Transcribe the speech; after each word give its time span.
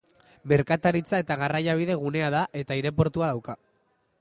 Merkataritza- 0.53 1.19
eta 1.23 1.37
garraiabide-gunea 1.41 2.33
da 2.37 2.41
eta 2.63 2.77
aireportua 2.79 3.31
dauka. 3.37 3.61